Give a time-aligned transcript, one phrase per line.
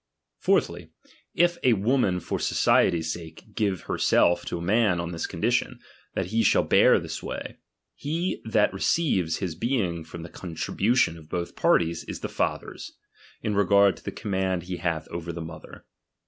[0.39, 0.89] Fourthly,
[1.35, 5.79] if a woman for society's sake give herself to a man on this condition,
[6.15, 7.57] that he shall bear the sway;
[7.93, 12.93] he that receives his being from the contribution of both parties, is the father's,
[13.43, 15.85] in regard of the com mand he hath over the mother.